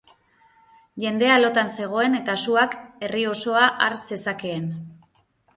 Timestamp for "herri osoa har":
3.05-3.99